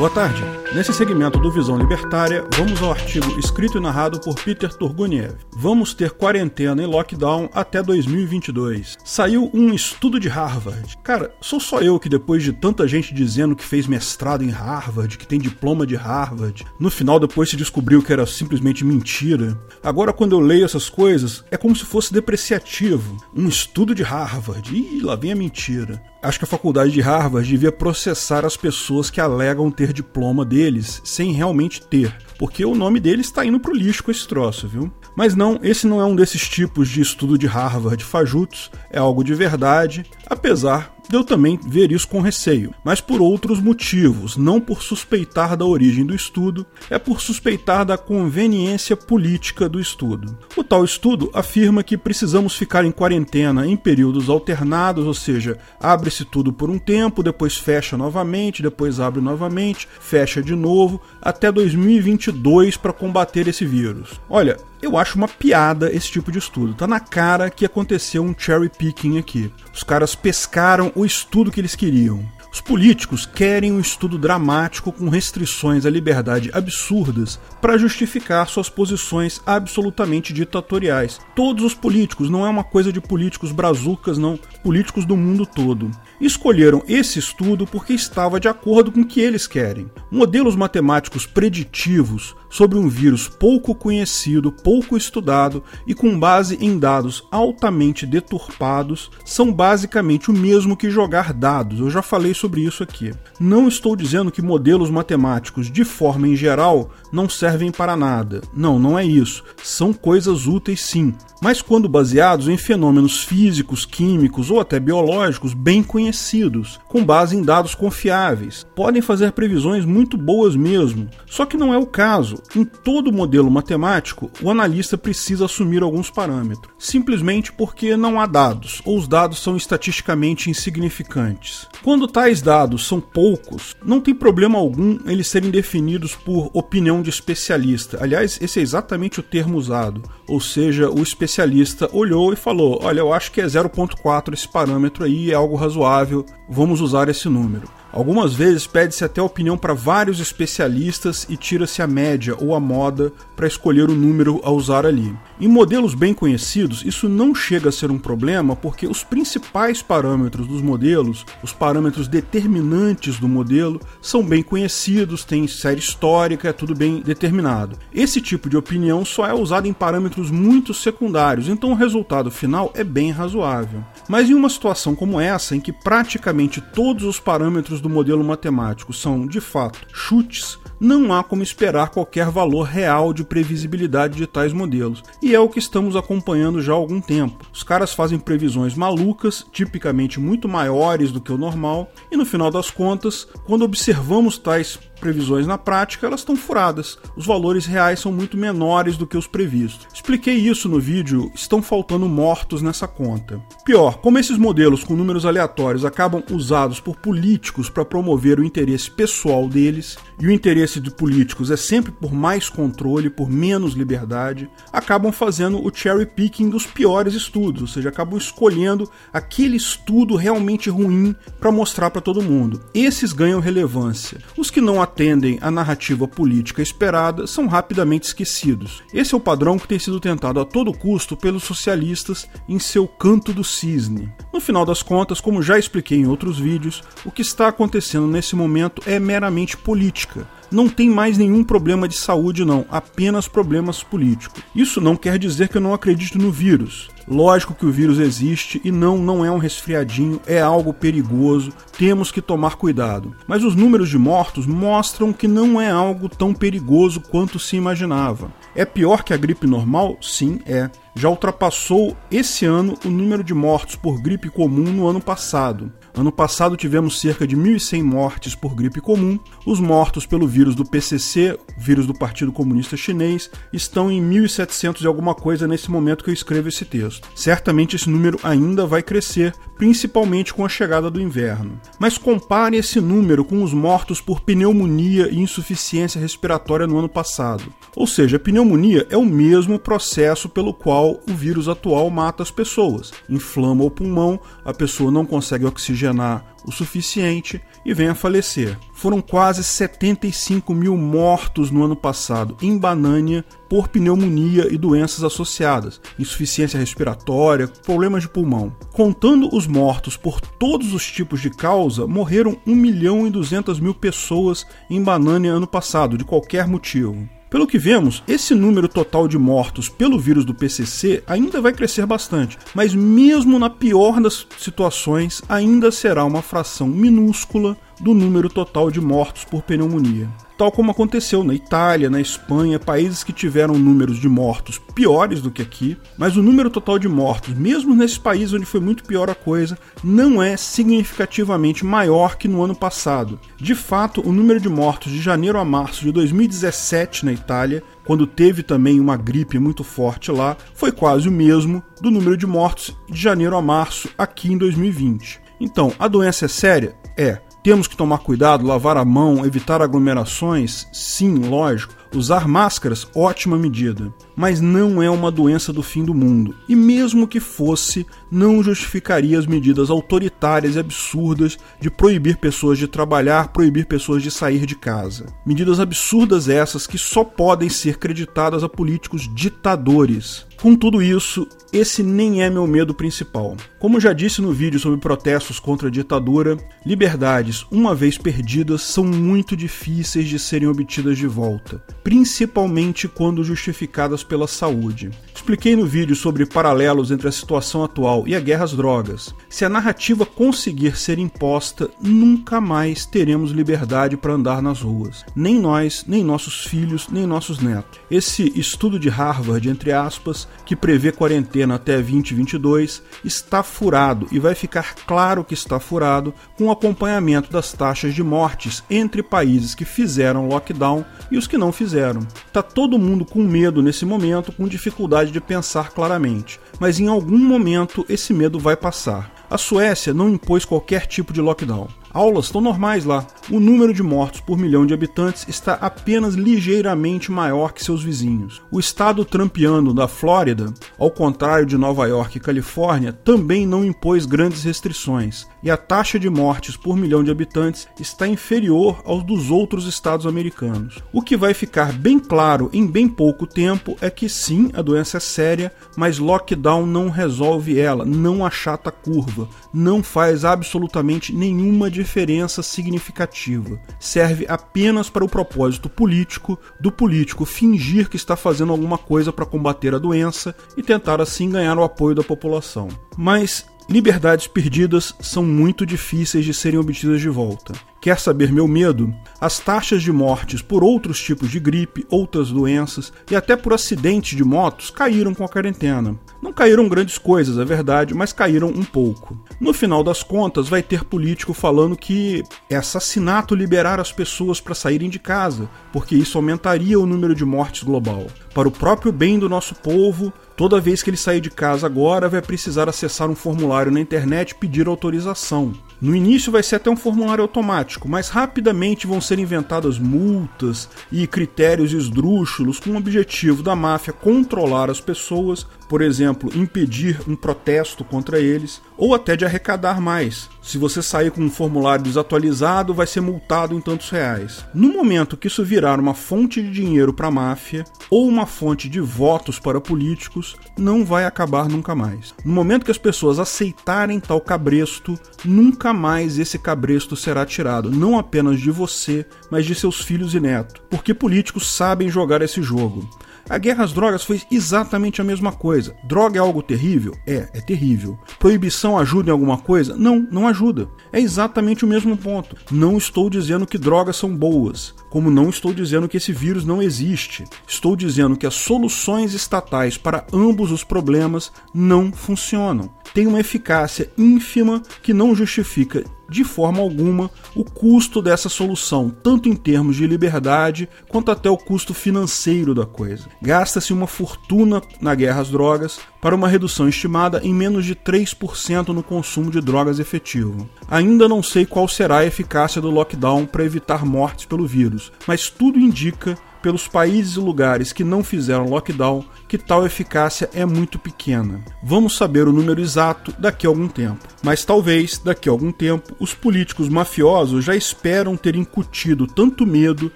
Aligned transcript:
Boa 0.00 0.08
tarde. 0.08 0.59
Nesse 0.72 0.94
segmento 0.94 1.36
do 1.40 1.50
Visão 1.50 1.76
Libertária, 1.76 2.44
vamos 2.56 2.80
ao 2.80 2.92
artigo 2.92 3.36
escrito 3.40 3.76
e 3.76 3.80
narrado 3.80 4.20
por 4.20 4.36
Peter 4.36 4.72
Turguniev. 4.72 5.34
Vamos 5.56 5.92
ter 5.92 6.12
quarentena 6.12 6.80
e 6.80 6.86
lockdown 6.86 7.50
até 7.52 7.82
2022. 7.82 8.96
Saiu 9.04 9.50
um 9.52 9.74
estudo 9.74 10.20
de 10.20 10.28
Harvard. 10.28 10.96
Cara, 11.02 11.34
sou 11.40 11.58
só 11.58 11.80
eu 11.80 11.98
que 11.98 12.08
depois 12.08 12.44
de 12.44 12.52
tanta 12.52 12.86
gente 12.86 13.12
dizendo 13.12 13.56
que 13.56 13.64
fez 13.64 13.88
mestrado 13.88 14.44
em 14.44 14.50
Harvard, 14.50 15.18
que 15.18 15.26
tem 15.26 15.40
diploma 15.40 15.84
de 15.84 15.96
Harvard, 15.96 16.64
no 16.78 16.88
final 16.88 17.18
depois 17.18 17.50
se 17.50 17.56
descobriu 17.56 18.00
que 18.00 18.12
era 18.12 18.24
simplesmente 18.24 18.84
mentira. 18.84 19.58
Agora 19.82 20.12
quando 20.12 20.36
eu 20.36 20.40
leio 20.40 20.64
essas 20.64 20.88
coisas, 20.88 21.44
é 21.50 21.56
como 21.56 21.74
se 21.74 21.84
fosse 21.84 22.12
depreciativo. 22.12 23.16
Um 23.34 23.48
estudo 23.48 23.92
de 23.92 24.04
Harvard. 24.04 24.72
Ih, 24.72 25.00
lá 25.00 25.16
vem 25.16 25.32
a 25.32 25.36
mentira. 25.36 26.00
Acho 26.22 26.38
que 26.38 26.44
a 26.44 26.48
faculdade 26.48 26.92
de 26.92 27.00
Harvard 27.00 27.48
devia 27.48 27.72
processar 27.72 28.44
as 28.44 28.54
pessoas 28.54 29.08
que 29.08 29.22
alegam 29.22 29.70
ter 29.70 29.90
diploma 29.90 30.44
deles 30.60 31.00
sem 31.04 31.32
realmente 31.32 31.80
ter, 31.80 32.14
porque 32.38 32.64
o 32.64 32.74
nome 32.74 33.00
deles 33.00 33.26
está 33.26 33.46
indo 33.46 33.58
pro 33.58 33.74
lixo 33.74 34.04
com 34.04 34.10
esse 34.10 34.28
troço, 34.28 34.68
viu? 34.68 34.92
Mas 35.16 35.34
não, 35.34 35.58
esse 35.62 35.86
não 35.86 36.00
é 36.00 36.04
um 36.04 36.14
desses 36.14 36.46
tipos 36.46 36.88
de 36.88 37.00
estudo 37.00 37.38
de 37.38 37.46
Harvard 37.46 38.04
fajutos, 38.04 38.70
é 38.90 38.98
algo 38.98 39.24
de 39.24 39.34
verdade, 39.34 40.04
apesar 40.26 40.94
de 41.08 41.16
eu 41.16 41.24
também 41.24 41.58
ver 41.66 41.92
isso 41.92 42.08
com 42.08 42.20
receio, 42.20 42.74
mas 42.84 43.00
por 43.00 43.20
outros 43.20 43.60
motivos, 43.60 44.36
não 44.36 44.60
por 44.60 44.82
suspeitar 44.82 45.56
da 45.56 45.64
origem 45.64 46.04
do 46.04 46.14
estudo, 46.14 46.66
é 46.88 46.98
por 46.98 47.20
suspeitar 47.20 47.84
da 47.84 47.96
conveniência 47.96 48.96
política 48.96 49.68
do 49.68 49.80
estudo. 49.80 50.38
O 50.56 50.64
tal 50.64 50.84
estudo 50.84 51.30
afirma 51.34 51.82
que 51.82 51.96
precisamos 51.96 52.54
ficar 52.54 52.84
em 52.84 52.90
quarentena 52.90 53.66
em 53.66 53.76
períodos 53.76 54.28
alternados, 54.28 55.06
ou 55.06 55.14
seja, 55.14 55.58
abre-se 55.80 56.24
tudo 56.24 56.52
por 56.52 56.70
um 56.70 56.78
tempo, 56.78 57.22
depois 57.22 57.56
fecha 57.56 57.96
novamente, 57.96 58.62
depois 58.62 59.00
abre 59.00 59.20
novamente, 59.20 59.88
fecha 60.00 60.42
de 60.42 60.54
novo, 60.54 61.00
até 61.20 61.50
2022 61.50 62.76
para 62.76 62.92
combater 62.92 63.48
esse 63.48 63.64
vírus. 63.64 64.20
Olha, 64.28 64.56
eu 64.82 64.96
acho 64.96 65.16
uma 65.16 65.28
piada 65.28 65.94
esse 65.94 66.10
tipo 66.10 66.32
de 66.32 66.38
estudo. 66.38 66.74
Tá 66.74 66.86
na 66.86 67.00
cara 67.00 67.50
que 67.50 67.66
aconteceu 67.66 68.22
um 68.22 68.34
cherry 68.36 68.70
picking 68.70 69.18
aqui. 69.18 69.52
Os 69.74 69.82
caras 69.82 70.14
pescaram 70.14 70.89
o 70.94 71.04
estudo 71.04 71.50
que 71.50 71.60
eles 71.60 71.74
queriam. 71.74 72.24
Os 72.52 72.60
políticos 72.60 73.24
querem 73.24 73.70
um 73.70 73.78
estudo 73.78 74.18
dramático 74.18 74.90
com 74.90 75.08
restrições 75.08 75.86
à 75.86 75.90
liberdade 75.90 76.50
absurdas 76.52 77.38
para 77.60 77.78
justificar 77.78 78.48
suas 78.48 78.68
posições 78.68 79.40
absolutamente 79.46 80.32
ditatoriais. 80.32 81.20
Todos 81.36 81.64
os 81.64 81.74
políticos, 81.74 82.28
não 82.28 82.44
é 82.44 82.48
uma 82.48 82.64
coisa 82.64 82.92
de 82.92 83.00
políticos 83.00 83.52
brazucas, 83.52 84.18
não, 84.18 84.36
políticos 84.64 85.04
do 85.04 85.16
mundo 85.16 85.46
todo. 85.46 85.92
Escolheram 86.20 86.82
esse 86.88 87.20
estudo 87.20 87.66
porque 87.66 87.92
estava 87.92 88.40
de 88.40 88.48
acordo 88.48 88.90
com 88.90 89.02
o 89.02 89.06
que 89.06 89.20
eles 89.20 89.46
querem. 89.46 89.88
Modelos 90.10 90.56
matemáticos 90.56 91.26
preditivos 91.26 92.34
sobre 92.50 92.76
um 92.76 92.88
vírus 92.88 93.28
pouco 93.28 93.74
conhecido, 93.74 94.52
pouco 94.52 94.96
estudado 94.96 95.62
e 95.86 95.94
com 95.94 96.18
base 96.18 96.58
em 96.60 96.78
dados 96.78 97.22
altamente 97.30 98.04
deturpados 98.04 99.10
são 99.24 99.52
basicamente 99.52 100.30
o 100.30 100.34
mesmo 100.34 100.76
que 100.76 100.90
jogar 100.90 101.32
dados. 101.32 101.80
Eu 101.80 101.88
já 101.88 102.02
falei 102.02 102.34
sobre 102.34 102.62
isso 102.62 102.82
aqui. 102.82 103.14
Não 103.38 103.68
estou 103.68 103.94
dizendo 103.94 104.30
que 104.30 104.42
modelos 104.42 104.90
matemáticos, 104.90 105.70
de 105.70 105.84
forma 105.84 106.28
em 106.28 106.36
geral, 106.36 106.90
não 107.12 107.28
servem 107.28 107.70
para 107.70 107.96
nada. 107.96 108.42
Não, 108.52 108.78
não 108.78 108.98
é 108.98 109.04
isso. 109.04 109.44
São 109.62 109.92
coisas 109.92 110.46
úteis 110.46 110.80
sim, 110.80 111.14
mas 111.40 111.62
quando 111.62 111.88
baseados 111.88 112.48
em 112.48 112.56
fenômenos 112.56 113.24
físicos, 113.24 113.86
químicos 113.86 114.50
ou 114.50 114.60
até 114.60 114.78
biológicos 114.78 115.54
bem 115.54 115.82
conhecidos, 115.82 116.78
com 116.86 117.04
base 117.04 117.34
em 117.34 117.42
dados 117.42 117.74
confiáveis. 117.74 118.66
Podem 118.76 119.00
fazer 119.00 119.32
previsões 119.32 119.84
muito 119.84 120.18
boas 120.18 120.54
mesmo. 120.54 121.08
Só 121.26 121.46
que 121.46 121.56
não 121.56 121.72
é 121.72 121.78
o 121.78 121.86
caso. 121.86 122.39
Em 122.54 122.64
todo 122.64 123.12
modelo 123.12 123.50
matemático, 123.50 124.30
o 124.42 124.50
analista 124.50 124.96
precisa 124.96 125.44
assumir 125.44 125.82
alguns 125.82 126.10
parâmetros, 126.10 126.72
simplesmente 126.78 127.52
porque 127.52 127.96
não 127.96 128.20
há 128.20 128.26
dados, 128.26 128.82
ou 128.84 128.98
os 128.98 129.06
dados 129.06 129.38
são 129.38 129.56
estatisticamente 129.56 130.50
insignificantes. 130.50 131.66
Quando 131.82 132.06
tais 132.06 132.42
dados 132.42 132.86
são 132.86 133.00
poucos, 133.00 133.76
não 133.84 134.00
tem 134.00 134.14
problema 134.14 134.58
algum 134.58 134.98
eles 135.06 135.28
serem 135.28 135.50
definidos 135.50 136.14
por 136.14 136.50
opinião 136.52 137.02
de 137.02 137.10
especialista. 137.10 137.98
Aliás, 138.02 138.38
esse 138.40 138.58
é 138.58 138.62
exatamente 138.62 139.20
o 139.20 139.22
termo 139.22 139.56
usado, 139.56 140.02
ou 140.28 140.40
seja, 140.40 140.90
o 140.90 141.02
especialista 141.02 141.88
olhou 141.92 142.32
e 142.32 142.36
falou: 142.36 142.80
Olha, 142.82 143.00
eu 143.00 143.12
acho 143.12 143.32
que 143.32 143.40
é 143.40 143.46
0,4 143.46 144.32
esse 144.32 144.48
parâmetro 144.48 145.04
aí, 145.04 145.30
é 145.30 145.34
algo 145.34 145.56
razoável, 145.56 146.24
vamos 146.48 146.80
usar 146.80 147.08
esse 147.08 147.28
número. 147.28 147.79
Algumas 147.92 148.32
vezes 148.32 148.66
pede-se 148.66 149.04
até 149.04 149.20
opinião 149.20 149.58
para 149.58 149.74
vários 149.74 150.20
especialistas 150.20 151.26
e 151.28 151.36
tira-se 151.36 151.82
a 151.82 151.86
média 151.86 152.36
ou 152.38 152.54
a 152.54 152.60
moda 152.60 153.12
para 153.34 153.48
escolher 153.48 153.90
o 153.90 153.94
número 153.94 154.40
a 154.44 154.50
usar 154.50 154.86
ali. 154.86 155.12
Em 155.40 155.48
modelos 155.48 155.94
bem 155.94 156.14
conhecidos, 156.14 156.84
isso 156.84 157.08
não 157.08 157.34
chega 157.34 157.70
a 157.70 157.72
ser 157.72 157.90
um 157.90 157.98
problema 157.98 158.54
porque 158.54 158.86
os 158.86 159.02
principais 159.02 159.82
parâmetros 159.82 160.46
dos 160.46 160.62
modelos, 160.62 161.26
os 161.42 161.52
parâmetros 161.52 162.06
determinantes 162.06 163.18
do 163.18 163.26
modelo, 163.26 163.80
são 164.00 164.22
bem 164.22 164.42
conhecidos, 164.42 165.24
tem 165.24 165.48
série 165.48 165.80
histórica, 165.80 166.48
é 166.48 166.52
tudo 166.52 166.74
bem 166.74 167.00
determinado. 167.00 167.76
Esse 167.92 168.20
tipo 168.20 168.48
de 168.48 168.56
opinião 168.56 169.04
só 169.04 169.26
é 169.26 169.34
usado 169.34 169.66
em 169.66 169.72
parâmetros 169.72 170.30
muito 170.30 170.72
secundários, 170.72 171.48
então 171.48 171.72
o 171.72 171.76
resultado 171.76 172.30
final 172.30 172.70
é 172.74 172.84
bem 172.84 173.10
razoável. 173.10 173.82
Mas 174.08 174.30
em 174.30 174.34
uma 174.34 174.48
situação 174.48 174.94
como 174.94 175.20
essa, 175.20 175.56
em 175.56 175.60
que 175.60 175.72
praticamente 175.72 176.60
todos 176.60 177.04
os 177.04 177.18
parâmetros 177.18 177.79
do 177.80 177.88
modelo 177.88 178.22
matemático 178.24 178.92
são, 178.92 179.26
de 179.26 179.40
fato, 179.40 179.86
chutes, 179.92 180.58
não 180.80 181.12
há 181.12 181.22
como 181.22 181.42
esperar 181.42 181.90
qualquer 181.90 182.30
valor 182.30 182.62
real 182.62 183.12
de 183.12 183.22
previsibilidade 183.22 184.16
de 184.16 184.26
tais 184.26 184.52
modelos. 184.52 185.02
E 185.22 185.34
é 185.34 185.40
o 185.40 185.48
que 185.48 185.58
estamos 185.58 185.94
acompanhando 185.94 186.62
já 186.62 186.72
há 186.72 186.76
algum 186.76 187.00
tempo. 187.00 187.44
Os 187.52 187.62
caras 187.62 187.92
fazem 187.92 188.18
previsões 188.18 188.74
malucas, 188.74 189.44
tipicamente 189.52 190.18
muito 190.18 190.48
maiores 190.48 191.12
do 191.12 191.20
que 191.20 191.32
o 191.32 191.38
normal, 191.38 191.92
e 192.10 192.16
no 192.16 192.24
final 192.24 192.50
das 192.50 192.70
contas, 192.70 193.28
quando 193.44 193.64
observamos 193.64 194.38
tais 194.38 194.78
previsões 195.00 195.46
na 195.46 195.58
prática, 195.58 196.06
elas 196.06 196.20
estão 196.20 196.36
furadas. 196.36 196.98
Os 197.16 197.26
valores 197.26 197.66
reais 197.66 197.98
são 197.98 198.12
muito 198.12 198.36
menores 198.36 198.96
do 198.96 199.06
que 199.06 199.16
os 199.16 199.26
previstos. 199.26 199.88
Expliquei 199.92 200.36
isso 200.36 200.68
no 200.68 200.78
vídeo, 200.78 201.32
estão 201.34 201.62
faltando 201.62 202.08
mortos 202.08 202.62
nessa 202.62 202.86
conta. 202.86 203.40
Pior, 203.64 203.98
como 203.98 204.18
esses 204.18 204.36
modelos 204.38 204.84
com 204.84 204.94
números 204.94 205.24
aleatórios 205.24 205.84
acabam 205.84 206.22
usados 206.30 206.78
por 206.78 206.96
políticos 206.96 207.70
para 207.70 207.84
promover 207.84 208.38
o 208.38 208.44
interesse 208.44 208.90
pessoal 208.90 209.48
deles, 209.48 209.96
e 210.20 210.26
o 210.26 210.30
interesse 210.30 210.78
de 210.78 210.90
políticos 210.90 211.50
é 211.50 211.56
sempre 211.56 211.90
por 211.90 212.12
mais 212.12 212.48
controle, 212.48 213.08
por 213.08 213.30
menos 213.30 213.72
liberdade, 213.72 214.50
acabam 214.70 215.10
fazendo 215.10 215.64
o 215.64 215.74
cherry 215.74 216.04
picking 216.04 216.50
dos 216.50 216.66
piores 216.66 217.14
estudos, 217.14 217.62
ou 217.62 217.68
seja, 217.68 217.88
acabam 217.88 218.18
escolhendo 218.18 218.90
aquele 219.12 219.56
estudo 219.56 220.16
realmente 220.16 220.68
ruim 220.68 221.14
para 221.38 221.50
mostrar 221.50 221.90
para 221.90 222.02
todo 222.02 222.22
mundo. 222.22 222.60
Esses 222.74 223.12
ganham 223.12 223.40
relevância. 223.40 224.18
Os 224.36 224.50
que 224.50 224.60
não 224.60 224.82
atendem 224.90 225.38
à 225.40 225.50
narrativa 225.50 226.08
política 226.08 226.60
esperada 226.60 227.26
são 227.26 227.46
rapidamente 227.46 228.08
esquecidos. 228.08 228.82
Esse 228.92 229.14
é 229.14 229.16
o 229.16 229.20
padrão 229.20 229.56
que 229.56 229.68
tem 229.68 229.78
sido 229.78 230.00
tentado 230.00 230.40
a 230.40 230.44
todo 230.44 230.76
custo 230.76 231.16
pelos 231.16 231.44
socialistas 231.44 232.28
em 232.48 232.58
seu 232.58 232.88
canto 232.88 233.32
do 233.32 233.44
cisne. 233.44 234.12
No 234.32 234.40
final 234.40 234.66
das 234.66 234.82
contas, 234.82 235.20
como 235.20 235.42
já 235.42 235.58
expliquei 235.58 235.98
em 235.98 236.06
outros 236.06 236.38
vídeos, 236.38 236.82
o 237.04 237.10
que 237.10 237.22
está 237.22 237.48
acontecendo 237.48 238.08
nesse 238.08 238.34
momento 238.34 238.82
é 238.84 238.98
meramente 238.98 239.56
política 239.56 240.26
não 240.50 240.68
tem 240.68 240.90
mais 240.90 241.16
nenhum 241.16 241.44
problema 241.44 241.86
de 241.86 241.96
saúde, 241.96 242.44
não, 242.44 242.66
apenas 242.68 243.28
problemas 243.28 243.82
políticos. 243.82 244.42
Isso 244.54 244.80
não 244.80 244.96
quer 244.96 245.18
dizer 245.18 245.48
que 245.48 245.56
eu 245.56 245.60
não 245.60 245.72
acredito 245.72 246.18
no 246.18 246.32
vírus. 246.32 246.90
Lógico 247.10 247.54
que 247.54 247.66
o 247.66 247.72
vírus 247.72 247.98
existe 247.98 248.60
e 248.62 248.70
não, 248.70 248.96
não 248.96 249.24
é 249.24 249.30
um 249.32 249.38
resfriadinho, 249.38 250.20
é 250.28 250.40
algo 250.40 250.72
perigoso, 250.72 251.52
temos 251.76 252.12
que 252.12 252.22
tomar 252.22 252.54
cuidado. 252.54 253.12
Mas 253.26 253.42
os 253.42 253.56
números 253.56 253.88
de 253.88 253.98
mortos 253.98 254.46
mostram 254.46 255.12
que 255.12 255.26
não 255.26 255.60
é 255.60 255.68
algo 255.68 256.08
tão 256.08 256.32
perigoso 256.32 257.00
quanto 257.00 257.36
se 257.36 257.56
imaginava. 257.56 258.32
É 258.54 258.64
pior 258.64 259.02
que 259.02 259.12
a 259.12 259.16
gripe 259.16 259.44
normal? 259.44 259.96
Sim, 260.00 260.38
é. 260.46 260.70
Já 260.94 261.08
ultrapassou 261.08 261.96
esse 262.12 262.44
ano 262.44 262.78
o 262.84 262.88
número 262.88 263.24
de 263.24 263.34
mortos 263.34 263.74
por 263.74 264.00
gripe 264.00 264.28
comum 264.28 264.72
no 264.72 264.86
ano 264.86 265.00
passado. 265.00 265.72
Ano 265.94 266.12
passado 266.12 266.56
tivemos 266.56 267.00
cerca 267.00 267.26
de 267.26 267.36
1.100 267.36 267.82
mortes 267.82 268.34
por 268.34 268.54
gripe 268.54 268.80
comum. 268.80 269.18
Os 269.44 269.58
mortos 269.58 270.06
pelo 270.06 270.26
vírus 270.26 270.54
do 270.54 270.64
PCC, 270.64 271.38
vírus 271.58 271.86
do 271.86 271.92
Partido 271.94 272.32
Comunista 272.32 272.76
Chinês, 272.76 273.30
estão 273.52 273.90
em 273.90 274.02
1.700 274.02 274.82
e 274.82 274.86
alguma 274.86 275.14
coisa 275.14 275.48
nesse 275.48 275.70
momento 275.70 276.04
que 276.04 276.10
eu 276.10 276.14
escrevo 276.14 276.48
esse 276.48 276.64
texto. 276.64 277.08
Certamente 277.14 277.76
esse 277.76 277.90
número 277.90 278.18
ainda 278.22 278.66
vai 278.66 278.82
crescer, 278.82 279.34
principalmente 279.56 280.32
com 280.32 280.44
a 280.44 280.48
chegada 280.48 280.90
do 280.90 281.00
inverno. 281.00 281.60
Mas 281.78 281.98
compare 281.98 282.56
esse 282.56 282.80
número 282.80 283.24
com 283.24 283.42
os 283.42 283.52
mortos 283.52 284.00
por 284.00 284.20
pneumonia 284.20 285.08
e 285.10 285.18
insuficiência 285.18 286.00
respiratória 286.00 286.66
no 286.66 286.78
ano 286.78 286.88
passado. 286.88 287.52
Ou 287.76 287.86
seja, 287.86 288.16
a 288.16 288.20
pneumonia 288.20 288.86
é 288.90 288.96
o 288.96 289.04
mesmo 289.04 289.58
processo 289.58 290.28
pelo 290.28 290.54
qual 290.54 291.00
o 291.08 291.12
vírus 291.12 291.48
atual 291.48 291.90
mata 291.90 292.22
as 292.22 292.30
pessoas. 292.30 292.92
Inflama 293.08 293.64
o 293.64 293.70
pulmão, 293.70 294.20
a 294.44 294.52
pessoa 294.52 294.90
não 294.90 295.04
consegue 295.04 295.46
oxigenar 295.80 296.24
o 296.44 296.52
suficiente 296.52 297.40
e 297.64 297.74
vem 297.74 297.88
a 297.88 297.94
falecer. 297.94 298.58
Foram 298.72 299.00
quase 299.00 299.44
75 299.44 300.54
mil 300.54 300.76
mortos 300.76 301.50
no 301.50 301.62
ano 301.64 301.76
passado 301.76 302.36
em 302.40 302.56
Banânia 302.56 303.24
por 303.48 303.68
pneumonia 303.68 304.48
e 304.52 304.56
doenças 304.56 305.04
associadas, 305.04 305.80
insuficiência 305.98 306.58
respiratória, 306.58 307.48
problemas 307.48 308.02
de 308.02 308.08
pulmão. 308.08 308.54
Contando 308.72 309.28
os 309.34 309.46
mortos 309.46 309.96
por 309.96 310.20
todos 310.20 310.72
os 310.72 310.86
tipos 310.86 311.20
de 311.20 311.30
causa, 311.30 311.86
morreram 311.86 312.38
1 312.46 312.54
milhão 312.54 313.06
e 313.06 313.10
200 313.10 313.60
mil 313.60 313.74
pessoas 313.74 314.46
em 314.70 314.82
Banânia 314.82 315.32
ano 315.32 315.46
passado, 315.46 315.98
de 315.98 316.04
qualquer 316.04 316.46
motivo. 316.46 317.08
Pelo 317.30 317.46
que 317.46 317.58
vemos, 317.58 318.02
esse 318.08 318.34
número 318.34 318.68
total 318.68 319.06
de 319.06 319.16
mortos 319.16 319.68
pelo 319.68 320.00
vírus 320.00 320.24
do 320.24 320.34
PCC 320.34 321.04
ainda 321.06 321.40
vai 321.40 321.52
crescer 321.52 321.86
bastante, 321.86 322.36
mas 322.52 322.74
mesmo 322.74 323.38
na 323.38 323.48
pior 323.48 324.00
das 324.00 324.26
situações, 324.36 325.22
ainda 325.28 325.70
será 325.70 326.04
uma 326.04 326.22
fração 326.22 326.66
minúscula 326.66 327.56
do 327.80 327.94
número 327.94 328.28
total 328.28 328.70
de 328.70 328.80
mortos 328.80 329.24
por 329.24 329.42
pneumonia 329.42 330.08
tal 330.40 330.50
como 330.50 330.70
aconteceu 330.70 331.22
na 331.22 331.34
Itália, 331.34 331.90
na 331.90 332.00
Espanha, 332.00 332.58
países 332.58 333.04
que 333.04 333.12
tiveram 333.12 333.58
números 333.58 333.98
de 333.98 334.08
mortos 334.08 334.58
piores 334.74 335.20
do 335.20 335.30
que 335.30 335.42
aqui, 335.42 335.76
mas 335.98 336.16
o 336.16 336.22
número 336.22 336.48
total 336.48 336.78
de 336.78 336.88
mortos, 336.88 337.34
mesmo 337.34 337.74
nesses 337.74 337.98
países 337.98 338.32
onde 338.32 338.46
foi 338.46 338.58
muito 338.58 338.82
pior 338.82 339.10
a 339.10 339.14
coisa, 339.14 339.58
não 339.84 340.22
é 340.22 340.38
significativamente 340.38 341.62
maior 341.62 342.16
que 342.16 342.26
no 342.26 342.42
ano 342.42 342.54
passado. 342.54 343.20
De 343.36 343.54
fato, 343.54 344.00
o 344.00 344.14
número 344.14 344.40
de 344.40 344.48
mortos 344.48 344.90
de 344.90 344.98
janeiro 344.98 345.38
a 345.38 345.44
março 345.44 345.82
de 345.82 345.92
2017 345.92 347.04
na 347.04 347.12
Itália 347.12 347.62
quando 347.84 348.06
teve 348.06 348.42
também 348.42 348.80
uma 348.80 348.96
gripe 348.96 349.38
muito 349.38 349.62
forte 349.62 350.10
lá, 350.10 350.38
foi 350.54 350.72
quase 350.72 351.06
o 351.06 351.12
mesmo 351.12 351.62
do 351.82 351.90
número 351.90 352.16
de 352.16 352.26
mortos 352.26 352.74
de 352.88 352.98
janeiro 352.98 353.36
a 353.36 353.42
março 353.42 353.90
aqui 353.98 354.32
em 354.32 354.38
2020. 354.38 355.20
Então, 355.38 355.72
a 355.78 355.86
doença 355.86 356.24
é 356.24 356.28
séria? 356.28 356.74
É. 356.96 357.20
Temos 357.42 357.66
que 357.66 357.76
tomar 357.76 357.98
cuidado, 357.98 358.46
lavar 358.46 358.76
a 358.76 358.84
mão, 358.84 359.24
evitar 359.24 359.62
aglomerações? 359.62 360.68
Sim, 360.72 361.14
lógico. 361.14 361.74
Usar 361.94 362.28
máscaras, 362.28 362.86
ótima 362.94 363.38
medida. 363.38 363.92
Mas 364.16 364.40
não 364.40 364.82
é 364.82 364.90
uma 364.90 365.10
doença 365.10 365.52
do 365.52 365.62
fim 365.62 365.84
do 365.84 365.94
mundo. 365.94 366.34
E 366.48 366.56
mesmo 366.56 367.08
que 367.08 367.20
fosse, 367.20 367.86
não 368.10 368.42
justificaria 368.42 369.18
as 369.18 369.26
medidas 369.26 369.70
autoritárias 369.70 370.56
e 370.56 370.58
absurdas 370.58 371.38
de 371.60 371.70
proibir 371.70 372.16
pessoas 372.16 372.58
de 372.58 372.66
trabalhar, 372.66 373.28
proibir 373.28 373.66
pessoas 373.66 374.02
de 374.02 374.10
sair 374.10 374.46
de 374.46 374.54
casa. 374.54 375.06
Medidas 375.24 375.60
absurdas 375.60 376.28
essas 376.28 376.66
que 376.66 376.78
só 376.78 377.04
podem 377.04 377.48
ser 377.48 377.78
creditadas 377.78 378.42
a 378.42 378.48
políticos 378.48 379.08
ditadores. 379.14 380.26
Com 380.40 380.56
tudo 380.56 380.80
isso, 380.80 381.28
esse 381.52 381.82
nem 381.82 382.22
é 382.22 382.30
meu 382.30 382.46
medo 382.46 382.72
principal. 382.72 383.36
Como 383.58 383.78
já 383.78 383.92
disse 383.92 384.22
no 384.22 384.32
vídeo 384.32 384.58
sobre 384.58 384.80
protestos 384.80 385.38
contra 385.38 385.68
a 385.68 385.70
ditadura, 385.70 386.38
liberdades, 386.64 387.44
uma 387.50 387.74
vez 387.74 387.98
perdidas, 387.98 388.62
são 388.62 388.82
muito 388.82 389.36
difíceis 389.36 390.08
de 390.08 390.18
serem 390.18 390.48
obtidas 390.48 390.96
de 390.96 391.06
volta, 391.06 391.62
principalmente 391.84 392.88
quando 392.88 393.22
justificadas 393.22 394.02
pela 394.10 394.26
saúde. 394.26 394.90
Expliquei 395.14 395.54
no 395.54 395.64
vídeo 395.64 395.94
sobre 395.94 396.26
paralelos 396.26 396.90
entre 396.90 397.06
a 397.06 397.12
situação 397.12 397.62
atual 397.62 398.08
e 398.08 398.16
a 398.16 398.20
guerra 398.20 398.44
às 398.44 398.52
drogas. 398.52 399.14
Se 399.28 399.44
a 399.44 399.48
narrativa 399.48 400.04
conseguir 400.04 400.76
ser 400.76 400.98
imposta, 400.98 401.70
nunca 401.80 402.40
mais 402.40 402.84
teremos 402.84 403.30
liberdade 403.30 403.96
para 403.96 404.14
andar 404.14 404.42
nas 404.42 404.62
ruas. 404.62 405.04
Nem 405.14 405.38
nós, 405.38 405.84
nem 405.86 406.02
nossos 406.02 406.44
filhos, 406.44 406.88
nem 406.90 407.06
nossos 407.06 407.38
netos. 407.38 407.78
Esse 407.88 408.32
estudo 408.34 408.80
de 408.80 408.88
Harvard, 408.88 409.48
entre 409.48 409.70
aspas, 409.70 410.26
que 410.44 410.56
prevê 410.56 410.90
quarentena 410.90 411.54
até 411.54 411.76
2022, 411.76 412.82
está 413.04 413.44
furado 413.44 414.08
e 414.10 414.18
vai 414.18 414.34
ficar 414.34 414.74
claro 414.74 415.22
que 415.22 415.34
está 415.34 415.60
furado 415.60 416.12
com 416.36 416.46
o 416.46 416.50
acompanhamento 416.50 417.30
das 417.30 417.52
taxas 417.52 417.94
de 417.94 418.02
mortes 418.02 418.64
entre 418.68 419.00
países 419.02 419.54
que 419.54 419.64
fizeram 419.64 420.26
lockdown 420.26 420.84
e 421.10 421.16
os 421.16 421.28
que 421.28 421.38
não 421.38 421.52
fizeram. 421.52 422.00
Tá 422.32 422.42
todo 422.42 422.78
mundo 422.78 423.04
com 423.04 423.22
medo 423.22 423.62
nesse 423.62 423.86
momento, 423.90 424.32
com 424.32 424.46
dificuldade 424.46 425.10
de 425.10 425.20
pensar 425.20 425.70
claramente, 425.70 426.40
mas 426.60 426.78
em 426.78 426.86
algum 426.86 427.18
momento 427.18 427.84
esse 427.88 428.14
medo 428.14 428.38
vai 428.38 428.56
passar. 428.56 429.12
A 429.28 429.36
Suécia 429.36 429.92
não 429.92 430.08
impôs 430.08 430.44
qualquer 430.44 430.86
tipo 430.86 431.12
de 431.12 431.20
lockdown. 431.20 431.68
Aulas 431.92 432.26
estão 432.26 432.40
normais 432.40 432.84
lá. 432.84 433.04
O 433.28 433.40
número 433.40 433.74
de 433.74 433.82
mortos 433.82 434.20
por 434.20 434.38
milhão 434.38 434.64
de 434.64 434.72
habitantes 434.72 435.26
está 435.28 435.54
apenas 435.54 436.14
ligeiramente 436.14 437.10
maior 437.10 437.52
que 437.52 437.64
seus 437.64 437.82
vizinhos. 437.82 438.40
O 438.50 438.60
estado 438.60 439.04
trampiano 439.04 439.74
da 439.74 439.88
Flórida, 439.88 440.54
ao 440.78 440.90
contrário 440.90 441.44
de 441.44 441.58
Nova 441.58 441.88
York 441.88 442.16
e 442.16 442.20
Califórnia, 442.20 442.92
também 442.92 443.44
não 443.44 443.64
impôs 443.64 444.06
grandes 444.06 444.44
restrições, 444.44 445.26
e 445.42 445.50
a 445.50 445.56
taxa 445.56 445.98
de 445.98 446.08
mortes 446.08 446.56
por 446.56 446.76
milhão 446.76 447.02
de 447.02 447.10
habitantes 447.10 447.66
está 447.78 448.06
inferior 448.06 448.80
aos 448.84 449.02
dos 449.02 449.30
outros 449.30 449.66
estados 449.66 450.06
americanos. 450.06 450.78
O 450.92 451.02
que 451.02 451.16
vai 451.16 451.34
ficar 451.34 451.72
bem 451.72 451.98
claro 451.98 452.50
em 452.52 452.66
bem 452.66 452.86
pouco 452.86 453.26
tempo 453.26 453.76
é 453.80 453.90
que 453.90 454.08
sim, 454.08 454.50
a 454.54 454.62
doença 454.62 454.98
é 454.98 455.00
séria, 455.00 455.52
mas 455.76 455.98
lockdown 455.98 456.66
não 456.66 456.88
resolve 456.88 457.58
ela, 457.58 457.84
não 457.84 458.24
achata 458.24 458.68
a 458.68 458.72
curva, 458.72 459.28
não 459.52 459.82
faz 459.82 460.24
absolutamente 460.24 461.12
nenhuma 461.12 461.68
diferença 461.68 461.79
diferença 461.82 462.42
significativa. 462.42 463.60
Serve 463.78 464.26
apenas 464.28 464.90
para 464.90 465.04
o 465.04 465.08
propósito 465.08 465.68
político 465.68 466.38
do 466.60 466.70
político 466.70 467.24
fingir 467.24 467.88
que 467.88 467.96
está 467.96 468.16
fazendo 468.16 468.52
alguma 468.52 468.78
coisa 468.78 469.12
para 469.12 469.26
combater 469.26 469.74
a 469.74 469.78
doença 469.78 470.34
e 470.56 470.62
tentar 470.62 471.00
assim 471.00 471.30
ganhar 471.30 471.58
o 471.58 471.64
apoio 471.64 471.94
da 471.94 472.02
população. 472.02 472.68
Mas 472.96 473.46
liberdades 473.68 474.26
perdidas 474.26 474.94
são 475.00 475.24
muito 475.24 475.64
difíceis 475.64 476.24
de 476.24 476.34
serem 476.34 476.58
obtidas 476.58 477.00
de 477.00 477.08
volta. 477.08 477.52
Quer 477.80 477.98
saber 477.98 478.30
meu 478.32 478.46
medo? 478.46 478.94
As 479.20 479.38
taxas 479.38 479.82
de 479.82 479.90
mortes 479.90 480.42
por 480.42 480.62
outros 480.62 481.00
tipos 481.00 481.30
de 481.30 481.40
gripe, 481.40 481.86
outras 481.88 482.30
doenças 482.30 482.92
e 483.10 483.16
até 483.16 483.36
por 483.36 483.54
acidentes 483.54 484.16
de 484.16 484.24
motos 484.24 484.70
caíram 484.70 485.14
com 485.14 485.24
a 485.24 485.28
quarentena. 485.28 485.96
Não 486.22 486.32
caíram 486.34 486.68
grandes 486.68 486.98
coisas, 486.98 487.38
é 487.38 487.44
verdade, 487.44 487.94
mas 487.94 488.12
caíram 488.12 488.48
um 488.48 488.62
pouco. 488.62 489.16
No 489.40 489.54
final 489.54 489.82
das 489.82 490.02
contas, 490.02 490.48
vai 490.48 490.62
ter 490.62 490.84
político 490.84 491.32
falando 491.32 491.76
que 491.76 492.22
é 492.48 492.56
assassinato 492.56 493.34
liberar 493.34 493.80
as 493.80 493.90
pessoas 493.90 494.38
para 494.40 494.54
saírem 494.54 494.90
de 494.90 494.98
casa, 494.98 495.48
porque 495.72 495.94
isso 495.94 496.18
aumentaria 496.18 496.78
o 496.78 496.86
número 496.86 497.14
de 497.14 497.24
mortes 497.24 497.62
global. 497.62 498.06
Para 498.34 498.48
o 498.48 498.52
próprio 498.52 498.92
bem 498.92 499.18
do 499.18 499.28
nosso 499.30 499.54
povo, 499.54 500.12
toda 500.36 500.60
vez 500.60 500.82
que 500.82 500.90
ele 500.90 500.96
sair 500.96 501.20
de 501.20 501.30
casa 501.30 501.66
agora, 501.66 502.08
vai 502.08 502.20
precisar 502.20 502.68
acessar 502.68 503.08
um 503.08 503.14
formulário 503.14 503.72
na 503.72 503.80
internet 503.80 504.30
e 504.30 504.34
pedir 504.34 504.66
autorização. 504.66 505.54
No 505.80 505.96
início 505.96 506.30
vai 506.30 506.42
ser 506.42 506.56
até 506.56 506.70
um 506.70 506.76
formulário 506.76 507.22
automático, 507.22 507.88
mas 507.88 508.10
rapidamente 508.10 508.86
vão 508.86 509.00
ser 509.00 509.18
inventadas 509.18 509.78
multas 509.78 510.68
e 510.92 511.06
critérios 511.06 511.72
esdrúxulos 511.72 512.60
com 512.60 512.70
o 512.70 512.76
objetivo 512.76 513.42
da 513.42 513.56
máfia 513.56 513.92
controlar 513.92 514.68
as 514.68 514.78
pessoas, 514.78 515.46
por 515.70 515.80
exemplo, 515.80 516.30
impedir 516.36 517.00
um 517.08 517.16
protesto 517.16 517.82
contra 517.82 518.20
eles, 518.20 518.60
ou 518.80 518.94
até 518.94 519.14
de 519.14 519.26
arrecadar 519.26 519.80
mais. 519.80 520.28
Se 520.42 520.56
você 520.56 520.82
sair 520.82 521.10
com 521.10 521.20
um 521.20 521.30
formulário 521.30 521.84
desatualizado, 521.84 522.72
vai 522.72 522.86
ser 522.86 523.02
multado 523.02 523.54
em 523.54 523.60
tantos 523.60 523.90
reais. 523.90 524.44
No 524.54 524.72
momento 524.72 525.16
que 525.16 525.26
isso 525.26 525.44
virar 525.44 525.78
uma 525.78 525.92
fonte 525.92 526.42
de 526.42 526.50
dinheiro 526.50 526.92
para 526.92 527.08
a 527.08 527.10
máfia 527.10 527.64
ou 527.90 528.08
uma 528.08 528.24
fonte 528.24 528.68
de 528.68 528.80
votos 528.80 529.38
para 529.38 529.60
políticos, 529.60 530.34
não 530.58 530.84
vai 530.84 531.04
acabar 531.04 531.48
nunca 531.48 531.74
mais. 531.74 532.14
No 532.24 532.32
momento 532.32 532.64
que 532.64 532.70
as 532.70 532.78
pessoas 532.78 533.18
aceitarem 533.18 534.00
tal 534.00 534.20
cabresto, 534.20 534.98
nunca 535.24 535.74
mais 535.74 536.18
esse 536.18 536.38
cabresto 536.38 536.96
será 536.96 537.26
tirado, 537.26 537.70
não 537.70 537.98
apenas 537.98 538.40
de 538.40 538.50
você, 538.50 539.04
mas 539.30 539.44
de 539.44 539.54
seus 539.54 539.82
filhos 539.82 540.14
e 540.14 540.20
netos, 540.20 540.60
porque 540.70 540.94
políticos 540.94 541.54
sabem 541.54 541.90
jogar 541.90 542.22
esse 542.22 542.42
jogo. 542.42 542.88
A 543.30 543.38
guerra 543.38 543.62
às 543.62 543.72
drogas 543.72 544.02
foi 544.02 544.20
exatamente 544.28 545.00
a 545.00 545.04
mesma 545.04 545.30
coisa. 545.30 545.76
Droga 545.84 546.18
é 546.18 546.20
algo 546.20 546.42
terrível? 546.42 546.96
É, 547.06 547.28
é 547.32 547.40
terrível. 547.40 547.96
Proibição 548.18 548.76
ajuda 548.76 549.10
em 549.10 549.12
alguma 549.12 549.38
coisa? 549.38 549.76
Não, 549.76 550.04
não 550.10 550.26
ajuda. 550.26 550.68
É 550.92 550.98
exatamente 550.98 551.64
o 551.64 551.68
mesmo 551.68 551.96
ponto. 551.96 552.34
Não 552.50 552.76
estou 552.76 553.08
dizendo 553.08 553.46
que 553.46 553.56
drogas 553.56 553.94
são 553.94 554.16
boas, 554.16 554.74
como 554.90 555.12
não 555.12 555.30
estou 555.30 555.54
dizendo 555.54 555.88
que 555.88 555.98
esse 555.98 556.12
vírus 556.12 556.44
não 556.44 556.60
existe. 556.60 557.22
Estou 557.46 557.76
dizendo 557.76 558.16
que 558.16 558.26
as 558.26 558.34
soluções 558.34 559.14
estatais 559.14 559.78
para 559.78 560.04
ambos 560.12 560.50
os 560.50 560.64
problemas 560.64 561.30
não 561.54 561.92
funcionam. 561.92 562.68
Tem 562.92 563.06
uma 563.06 563.20
eficácia 563.20 563.92
ínfima 563.96 564.60
que 564.82 564.92
não 564.92 565.14
justifica 565.14 565.84
de 566.10 566.24
forma 566.24 566.60
alguma 566.60 567.10
o 567.34 567.44
custo 567.44 568.02
dessa 568.02 568.28
solução, 568.28 568.90
tanto 568.90 569.28
em 569.28 569.36
termos 569.36 569.76
de 569.76 569.86
liberdade 569.86 570.68
quanto 570.88 571.10
até 571.10 571.30
o 571.30 571.38
custo 571.38 571.72
financeiro 571.72 572.54
da 572.54 572.66
coisa. 572.66 573.06
Gasta-se 573.22 573.72
uma 573.72 573.86
fortuna 573.86 574.60
na 574.80 574.94
guerra 574.94 575.20
às 575.20 575.28
drogas 575.28 575.78
para 576.00 576.14
uma 576.14 576.28
redução 576.28 576.68
estimada 576.68 577.20
em 577.22 577.32
menos 577.32 577.64
de 577.64 577.74
3% 577.76 578.68
no 578.68 578.82
consumo 578.82 579.30
de 579.30 579.40
drogas 579.40 579.78
efetivo. 579.78 580.48
Ainda 580.68 581.08
não 581.08 581.22
sei 581.22 581.46
qual 581.46 581.68
será 581.68 581.98
a 581.98 582.06
eficácia 582.06 582.60
do 582.60 582.70
lockdown 582.70 583.26
para 583.26 583.44
evitar 583.44 583.84
mortes 583.84 584.24
pelo 584.24 584.46
vírus, 584.46 584.90
mas 585.06 585.28
tudo 585.30 585.58
indica 585.58 586.18
pelos 586.42 586.66
países 586.66 587.16
e 587.16 587.20
lugares 587.20 587.72
que 587.72 587.84
não 587.84 588.02
fizeram 588.02 588.48
lockdown 588.48 589.04
que 589.28 589.38
tal 589.38 589.64
eficácia 589.64 590.28
é 590.34 590.44
muito 590.44 590.78
pequena. 590.78 591.44
Vamos 591.62 591.96
saber 591.96 592.26
o 592.26 592.32
número 592.32 592.60
exato 592.60 593.14
daqui 593.18 593.46
a 593.46 593.50
algum 593.50 593.68
tempo. 593.68 594.06
Mas 594.22 594.44
talvez, 594.44 594.98
daqui 594.98 595.28
a 595.28 595.32
algum 595.32 595.52
tempo, 595.52 595.94
os 596.00 596.12
políticos 596.12 596.68
mafiosos 596.68 597.44
já 597.44 597.54
esperam 597.54 598.16
ter 598.16 598.34
incutido 598.34 599.06
tanto 599.06 599.46
medo, 599.46 599.90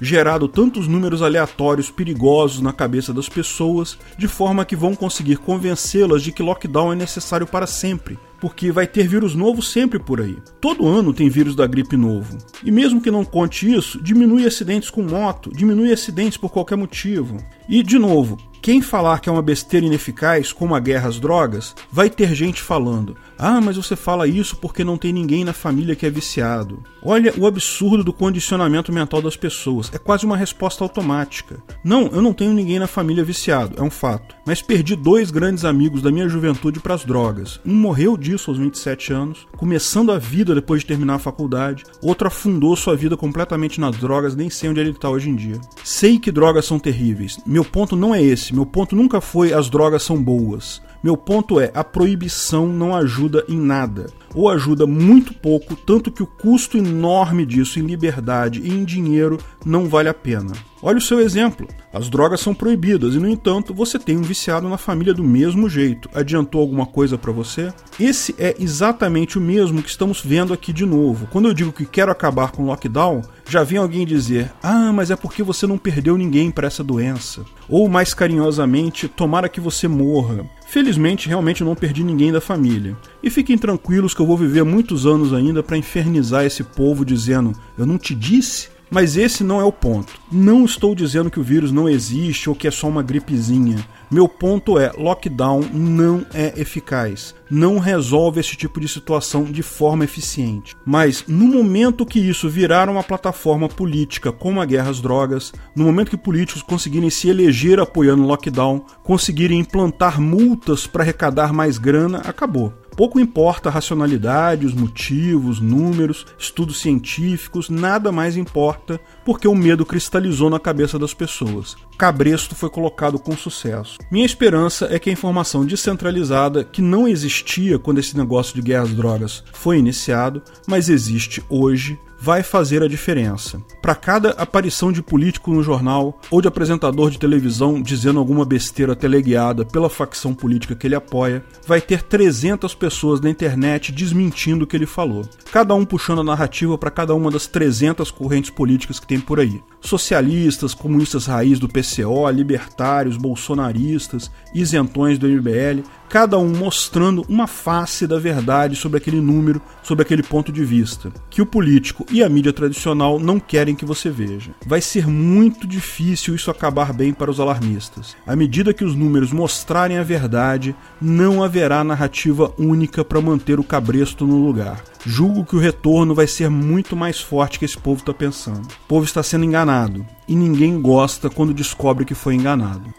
gerado 0.00 0.48
tantos 0.48 0.88
números 0.88 1.22
aleatórios 1.22 1.90
perigosos 1.90 2.60
na 2.60 2.72
cabeça 2.72 3.12
das 3.12 3.28
pessoas, 3.28 3.96
de 4.18 4.26
forma 4.26 4.64
que 4.64 4.76
vão 4.76 4.94
conseguir 4.94 5.36
convencê-las 5.36 6.22
de 6.22 6.32
que 6.32 6.42
lockdown 6.42 6.92
é 6.92 6.96
necessário 6.96 7.46
para 7.46 7.66
sempre, 7.66 8.18
porque 8.44 8.70
vai 8.70 8.86
ter 8.86 9.08
vírus 9.08 9.34
novo 9.34 9.62
sempre 9.62 9.98
por 9.98 10.20
aí. 10.20 10.36
Todo 10.60 10.86
ano 10.86 11.14
tem 11.14 11.30
vírus 11.30 11.56
da 11.56 11.66
gripe 11.66 11.96
novo. 11.96 12.36
E 12.62 12.70
mesmo 12.70 13.00
que 13.00 13.10
não 13.10 13.24
conte 13.24 13.72
isso, 13.72 13.98
diminui 14.02 14.44
acidentes 14.44 14.90
com 14.90 15.02
moto, 15.02 15.50
diminui 15.50 15.90
acidentes 15.90 16.36
por 16.36 16.50
qualquer 16.50 16.76
motivo. 16.76 17.38
E, 17.66 17.82
de 17.82 17.98
novo, 17.98 18.36
quem 18.64 18.80
falar 18.80 19.20
que 19.20 19.28
é 19.28 19.32
uma 19.32 19.42
besteira 19.42 19.84
ineficaz, 19.84 20.50
como 20.50 20.74
a 20.74 20.80
guerra 20.80 21.10
às 21.10 21.20
drogas, 21.20 21.76
vai 21.92 22.08
ter 22.08 22.34
gente 22.34 22.62
falando: 22.62 23.14
ah, 23.38 23.60
mas 23.60 23.76
você 23.76 23.94
fala 23.94 24.26
isso 24.26 24.56
porque 24.56 24.82
não 24.82 24.96
tem 24.96 25.12
ninguém 25.12 25.44
na 25.44 25.52
família 25.52 25.94
que 25.94 26.06
é 26.06 26.10
viciado. 26.10 26.82
Olha 27.02 27.34
o 27.36 27.46
absurdo 27.46 28.02
do 28.02 28.10
condicionamento 28.10 28.90
mental 28.90 29.20
das 29.20 29.36
pessoas. 29.36 29.90
É 29.92 29.98
quase 29.98 30.24
uma 30.24 30.34
resposta 30.34 30.82
automática. 30.82 31.62
Não, 31.84 32.06
eu 32.06 32.22
não 32.22 32.32
tenho 32.32 32.54
ninguém 32.54 32.78
na 32.78 32.86
família 32.86 33.22
viciado, 33.22 33.74
é 33.76 33.82
um 33.82 33.90
fato. 33.90 34.34
Mas 34.46 34.62
perdi 34.62 34.96
dois 34.96 35.30
grandes 35.30 35.66
amigos 35.66 36.00
da 36.00 36.10
minha 36.10 36.26
juventude 36.26 36.80
para 36.80 36.94
as 36.94 37.04
drogas. 37.04 37.60
Um 37.66 37.74
morreu 37.74 38.16
disso 38.16 38.50
aos 38.50 38.58
27 38.58 39.12
anos, 39.12 39.46
começando 39.58 40.10
a 40.10 40.18
vida 40.18 40.54
depois 40.54 40.80
de 40.80 40.86
terminar 40.86 41.16
a 41.16 41.18
faculdade. 41.18 41.84
Outro 42.00 42.28
afundou 42.28 42.74
sua 42.76 42.96
vida 42.96 43.14
completamente 43.14 43.78
nas 43.78 43.94
drogas, 43.98 44.34
nem 44.34 44.48
sei 44.48 44.70
onde 44.70 44.80
ele 44.80 44.90
está 44.90 45.10
hoje 45.10 45.28
em 45.28 45.36
dia. 45.36 45.60
Sei 45.84 46.18
que 46.18 46.32
drogas 46.32 46.64
são 46.64 46.78
terríveis. 46.78 47.38
Meu 47.44 47.62
ponto 47.64 47.94
não 47.94 48.14
é 48.14 48.22
esse. 48.22 48.53
Meu 48.54 48.64
ponto 48.64 48.94
nunca 48.94 49.20
foi 49.20 49.52
as 49.52 49.68
drogas 49.68 50.04
são 50.04 50.22
boas. 50.22 50.80
Meu 51.02 51.16
ponto 51.16 51.58
é, 51.58 51.72
a 51.74 51.82
proibição 51.82 52.68
não 52.68 52.94
ajuda 52.94 53.44
em 53.48 53.58
nada, 53.58 54.06
ou 54.32 54.48
ajuda 54.48 54.86
muito 54.86 55.34
pouco, 55.34 55.74
tanto 55.74 56.08
que 56.08 56.22
o 56.22 56.26
custo 56.26 56.78
enorme 56.78 57.44
disso 57.44 57.80
em 57.80 57.82
liberdade 57.82 58.60
e 58.60 58.70
em 58.70 58.84
dinheiro 58.84 59.38
não 59.66 59.88
vale 59.88 60.08
a 60.08 60.14
pena. 60.14 60.52
Olha 60.86 60.98
o 60.98 61.00
seu 61.00 61.18
exemplo. 61.18 61.66
As 61.90 62.10
drogas 62.10 62.40
são 62.40 62.54
proibidas 62.54 63.14
e, 63.14 63.18
no 63.18 63.26
entanto, 63.26 63.72
você 63.72 63.98
tem 63.98 64.18
um 64.18 64.22
viciado 64.22 64.68
na 64.68 64.76
família 64.76 65.14
do 65.14 65.24
mesmo 65.24 65.66
jeito. 65.66 66.10
Adiantou 66.12 66.60
alguma 66.60 66.84
coisa 66.84 67.16
para 67.16 67.32
você? 67.32 67.72
Esse 67.98 68.34
é 68.38 68.54
exatamente 68.60 69.38
o 69.38 69.40
mesmo 69.40 69.82
que 69.82 69.88
estamos 69.88 70.20
vendo 70.20 70.52
aqui 70.52 70.74
de 70.74 70.84
novo. 70.84 71.26
Quando 71.32 71.48
eu 71.48 71.54
digo 71.54 71.72
que 71.72 71.86
quero 71.86 72.12
acabar 72.12 72.50
com 72.50 72.64
o 72.64 72.66
lockdown, 72.66 73.22
já 73.48 73.64
vem 73.64 73.78
alguém 73.78 74.04
dizer: 74.04 74.52
"Ah, 74.62 74.92
mas 74.92 75.10
é 75.10 75.16
porque 75.16 75.42
você 75.42 75.66
não 75.66 75.78
perdeu 75.78 76.18
ninguém 76.18 76.50
para 76.50 76.66
essa 76.66 76.84
doença". 76.84 77.46
Ou 77.66 77.88
mais 77.88 78.12
carinhosamente, 78.12 79.08
tomara 79.08 79.48
que 79.48 79.62
você 79.62 79.88
morra. 79.88 80.44
Felizmente, 80.66 81.28
realmente 81.28 81.64
não 81.64 81.74
perdi 81.74 82.04
ninguém 82.04 82.30
da 82.30 82.42
família. 82.42 82.94
E 83.22 83.30
fiquem 83.30 83.56
tranquilos 83.56 84.12
que 84.12 84.20
eu 84.20 84.26
vou 84.26 84.36
viver 84.36 84.64
muitos 84.64 85.06
anos 85.06 85.32
ainda 85.32 85.62
para 85.62 85.78
infernizar 85.78 86.44
esse 86.44 86.62
povo 86.62 87.06
dizendo: 87.06 87.52
"Eu 87.78 87.86
não 87.86 87.96
te 87.96 88.14
disse?" 88.14 88.73
Mas 88.90 89.16
esse 89.16 89.42
não 89.42 89.60
é 89.60 89.64
o 89.64 89.72
ponto. 89.72 90.12
Não 90.30 90.64
estou 90.64 90.94
dizendo 90.94 91.30
que 91.30 91.40
o 91.40 91.42
vírus 91.42 91.72
não 91.72 91.88
existe 91.88 92.48
ou 92.48 92.54
que 92.54 92.68
é 92.68 92.70
só 92.70 92.88
uma 92.88 93.02
gripezinha. 93.02 93.84
Meu 94.10 94.28
ponto 94.28 94.78
é: 94.78 94.92
lockdown 94.96 95.62
não 95.72 96.24
é 96.32 96.52
eficaz, 96.56 97.34
não 97.50 97.78
resolve 97.78 98.40
esse 98.40 98.56
tipo 98.56 98.78
de 98.78 98.86
situação 98.86 99.44
de 99.44 99.62
forma 99.62 100.04
eficiente. 100.04 100.76
Mas 100.84 101.24
no 101.26 101.46
momento 101.46 102.06
que 102.06 102.20
isso 102.20 102.48
virar 102.48 102.88
uma 102.88 103.02
plataforma 103.02 103.68
política 103.68 104.30
como 104.30 104.60
a 104.60 104.64
guerra 104.64 104.90
às 104.90 105.00
drogas, 105.00 105.52
no 105.74 105.84
momento 105.84 106.10
que 106.10 106.16
políticos 106.16 106.62
conseguirem 106.62 107.10
se 107.10 107.28
eleger 107.28 107.80
apoiando 107.80 108.22
o 108.22 108.26
lockdown, 108.26 108.84
conseguirem 109.02 109.58
implantar 109.58 110.20
multas 110.20 110.86
para 110.86 111.02
arrecadar 111.02 111.52
mais 111.52 111.78
grana, 111.78 112.18
acabou. 112.18 112.72
Pouco 112.96 113.18
importa 113.18 113.68
a 113.68 113.72
racionalidade, 113.72 114.66
os 114.66 114.74
motivos, 114.74 115.60
números, 115.60 116.24
estudos 116.38 116.80
científicos, 116.80 117.68
nada 117.68 118.12
mais 118.12 118.36
importa, 118.36 119.00
porque 119.24 119.48
o 119.48 119.54
medo 119.54 119.84
cristalizou 119.84 120.48
na 120.48 120.60
cabeça 120.60 120.98
das 120.98 121.12
pessoas. 121.12 121.76
Cabresto 121.98 122.54
foi 122.54 122.70
colocado 122.70 123.18
com 123.18 123.36
sucesso. 123.36 123.98
Minha 124.10 124.26
esperança 124.26 124.88
é 124.90 124.98
que 124.98 125.10
a 125.10 125.12
informação 125.12 125.64
descentralizada, 125.64 126.62
que 126.62 126.80
não 126.82 127.08
existia 127.08 127.78
quando 127.78 127.98
esse 127.98 128.16
negócio 128.16 128.54
de 128.54 128.62
guerras 128.62 128.94
drogas 128.94 129.42
foi 129.52 129.78
iniciado, 129.78 130.42
mas 130.66 130.88
existe 130.88 131.42
hoje, 131.48 131.98
vai 132.18 132.42
fazer 132.42 132.82
a 132.82 132.88
diferença. 132.88 133.60
Para 133.82 133.94
cada 133.94 134.30
aparição 134.30 134.90
de 134.90 135.02
político 135.02 135.52
no 135.52 135.62
jornal 135.62 136.18
ou 136.30 136.40
de 136.40 136.48
apresentador 136.48 137.10
de 137.10 137.18
televisão 137.18 137.80
dizendo 137.80 138.18
alguma 138.18 138.44
besteira 138.44 138.96
teleguiada 138.96 139.64
pela 139.64 139.90
facção 139.90 140.34
política 140.34 140.74
que 140.74 140.86
ele 140.86 140.94
apoia, 140.94 141.44
vai 141.66 141.80
ter 141.80 142.02
300 142.02 142.74
pessoas 142.74 143.20
na 143.20 143.30
internet 143.30 143.92
desmentindo 143.92 144.64
o 144.64 144.66
que 144.66 144.76
ele 144.76 144.86
falou. 144.86 145.22
Cada 145.52 145.74
um 145.74 145.84
puxando 145.84 146.20
a 146.20 146.24
narrativa 146.24 146.76
para 146.78 146.90
cada 146.90 147.14
uma 147.14 147.30
das 147.30 147.46
300 147.46 148.10
correntes 148.10 148.50
políticas 148.50 148.98
que 148.98 149.06
tem 149.06 149.20
por 149.20 149.38
aí. 149.38 149.62
Socialistas, 149.84 150.72
comunistas 150.72 151.26
raiz 151.26 151.58
do 151.58 151.68
PCO, 151.68 152.30
libertários, 152.30 153.18
bolsonaristas, 153.18 154.30
isentões 154.54 155.18
do 155.18 155.28
MBL, 155.28 155.82
cada 156.08 156.38
um 156.38 156.56
mostrando 156.56 157.22
uma 157.28 157.46
face 157.46 158.06
da 158.06 158.18
verdade 158.18 158.76
sobre 158.76 158.96
aquele 158.96 159.20
número, 159.20 159.60
sobre 159.82 160.02
aquele 160.02 160.22
ponto 160.22 160.50
de 160.50 160.64
vista, 160.64 161.12
que 161.28 161.42
o 161.42 161.46
político 161.46 162.06
e 162.10 162.22
a 162.22 162.28
mídia 162.30 162.52
tradicional 162.52 163.18
não 163.18 163.38
querem 163.38 163.74
que 163.74 163.84
você 163.84 164.08
veja. 164.08 164.52
Vai 164.66 164.80
ser 164.80 165.06
muito 165.06 165.66
difícil 165.66 166.34
isso 166.34 166.50
acabar 166.50 166.92
bem 166.94 167.12
para 167.12 167.30
os 167.30 167.38
alarmistas. 167.38 168.16
À 168.26 168.34
medida 168.34 168.72
que 168.72 168.84
os 168.84 168.94
números 168.94 169.32
mostrarem 169.32 169.98
a 169.98 170.02
verdade, 170.02 170.74
não 170.98 171.42
haverá 171.42 171.84
narrativa 171.84 172.54
única 172.56 173.04
para 173.04 173.20
manter 173.20 173.60
o 173.60 173.64
cabresto 173.64 174.26
no 174.26 174.46
lugar. 174.46 174.82
Julgo 175.06 175.44
que 175.44 175.54
o 175.54 175.58
retorno 175.58 176.14
vai 176.14 176.26
ser 176.26 176.48
muito 176.48 176.96
mais 176.96 177.20
forte 177.20 177.58
que 177.58 177.64
esse 177.66 177.76
povo 177.76 178.00
está 178.00 178.14
pensando. 178.14 178.66
O 178.66 178.88
povo 178.88 179.04
está 179.04 179.22
sendo 179.22 179.44
enganado 179.74 180.06
e 180.28 180.34
ninguém 180.34 180.80
gosta 180.80 181.28
quando 181.28 181.52
descobre 181.52 182.04
que 182.04 182.14
foi 182.14 182.34
enganado. 182.34 182.94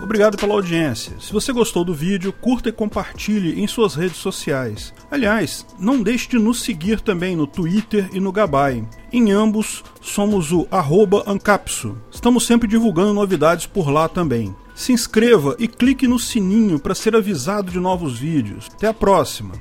Obrigado 0.00 0.38
pela 0.38 0.54
audiência. 0.54 1.12
Se 1.20 1.32
você 1.32 1.52
gostou 1.52 1.84
do 1.84 1.92
vídeo, 1.92 2.32
curta 2.32 2.70
e 2.70 2.72
compartilhe 2.72 3.60
em 3.60 3.66
suas 3.66 3.94
redes 3.94 4.16
sociais. 4.16 4.94
Aliás, 5.10 5.66
não 5.78 6.02
deixe 6.02 6.28
de 6.30 6.38
nos 6.38 6.62
seguir 6.62 7.00
também 7.00 7.36
no 7.36 7.46
Twitter 7.46 8.08
e 8.14 8.18
no 8.18 8.32
Gabay. 8.32 8.82
Em 9.12 9.32
ambos, 9.32 9.84
somos 10.00 10.50
o 10.50 10.66
Ancapso. 11.26 11.98
Estamos 12.10 12.46
sempre 12.46 12.66
divulgando 12.66 13.12
novidades 13.12 13.66
por 13.66 13.90
lá 13.90 14.08
também. 14.08 14.56
Se 14.74 14.92
inscreva 14.92 15.54
e 15.58 15.68
clique 15.68 16.08
no 16.08 16.18
sininho 16.18 16.78
para 16.78 16.94
ser 16.94 17.14
avisado 17.14 17.70
de 17.70 17.78
novos 17.78 18.18
vídeos. 18.18 18.68
Até 18.72 18.86
a 18.86 18.94
próxima! 18.94 19.52